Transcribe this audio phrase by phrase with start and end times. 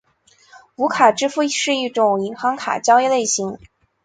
[0.77, 3.59] 无卡支付是一种银行卡交易类型。